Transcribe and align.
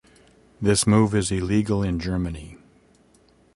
This 0.59 0.87
move 0.87 1.13
is 1.13 1.31
illegal 1.31 1.83
in 1.83 1.99
Germany. 1.99 2.57